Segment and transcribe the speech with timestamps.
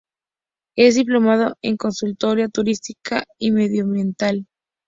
[0.75, 4.47] Es diplomado en Consultoría Turística y Medioambiental.